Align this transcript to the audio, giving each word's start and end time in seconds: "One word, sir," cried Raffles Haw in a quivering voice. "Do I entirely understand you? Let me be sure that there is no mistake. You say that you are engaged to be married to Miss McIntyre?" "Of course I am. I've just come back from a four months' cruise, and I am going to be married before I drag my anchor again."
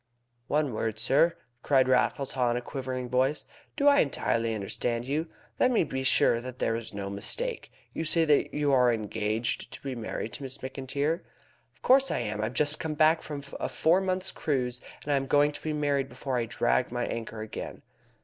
"One 0.47 0.73
word, 0.73 0.97
sir," 0.97 1.35
cried 1.61 1.87
Raffles 1.87 2.31
Haw 2.31 2.49
in 2.49 2.57
a 2.57 2.61
quivering 2.61 3.07
voice. 3.07 3.45
"Do 3.75 3.87
I 3.87 3.99
entirely 3.99 4.55
understand 4.55 5.05
you? 5.05 5.27
Let 5.59 5.69
me 5.69 5.83
be 5.83 6.03
sure 6.03 6.41
that 6.41 6.57
there 6.57 6.73
is 6.75 6.91
no 6.91 7.07
mistake. 7.11 7.71
You 7.93 8.03
say 8.03 8.25
that 8.25 8.51
you 8.51 8.71
are 8.71 8.91
engaged 8.91 9.71
to 9.73 9.81
be 9.83 9.93
married 9.93 10.33
to 10.33 10.41
Miss 10.41 10.57
McIntyre?" 10.57 11.19
"Of 11.75 11.83
course 11.83 12.09
I 12.09 12.17
am. 12.17 12.41
I've 12.41 12.55
just 12.55 12.79
come 12.79 12.95
back 12.95 13.21
from 13.21 13.43
a 13.59 13.69
four 13.69 14.01
months' 14.01 14.31
cruise, 14.31 14.81
and 15.03 15.13
I 15.13 15.17
am 15.17 15.27
going 15.27 15.51
to 15.51 15.61
be 15.61 15.71
married 15.71 16.09
before 16.09 16.35
I 16.35 16.45
drag 16.47 16.91
my 16.91 17.05
anchor 17.05 17.43
again." 17.43 17.83